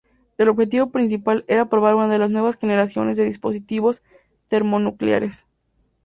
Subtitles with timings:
[0.39, 4.01] El objetivo principal era probar una nueva generación de dispositivos
[4.47, 5.45] termonucleares.